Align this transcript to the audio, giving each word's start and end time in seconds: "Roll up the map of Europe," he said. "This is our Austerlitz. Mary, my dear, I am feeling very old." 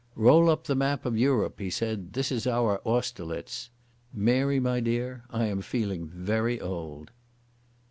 "Roll 0.15 0.49
up 0.49 0.63
the 0.63 0.73
map 0.73 1.05
of 1.05 1.15
Europe," 1.15 1.59
he 1.59 1.69
said. 1.69 2.13
"This 2.13 2.31
is 2.31 2.47
our 2.47 2.81
Austerlitz. 2.83 3.69
Mary, 4.11 4.59
my 4.59 4.79
dear, 4.79 5.21
I 5.29 5.45
am 5.45 5.61
feeling 5.61 6.07
very 6.07 6.59
old." 6.59 7.11